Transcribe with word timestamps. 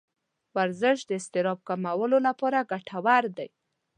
ورزش 0.55 0.99
د 1.05 1.11
اضطراب 1.19 1.59
کمولو 1.67 2.17
لپاره 2.27 2.67
ګټور 2.71 3.23
دی. 3.37 3.49